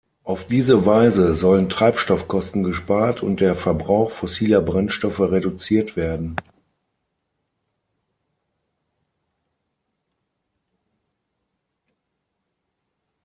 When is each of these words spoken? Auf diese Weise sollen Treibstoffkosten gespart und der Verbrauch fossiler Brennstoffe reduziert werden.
Auf 0.23 0.47
diese 0.47 0.87
Weise 0.87 1.35
sollen 1.35 1.69
Treibstoffkosten 1.69 2.63
gespart 2.63 3.21
und 3.21 3.39
der 3.39 3.55
Verbrauch 3.55 4.09
fossiler 4.09 4.59
Brennstoffe 4.59 5.19
reduziert 5.19 5.95
werden. 5.95 6.37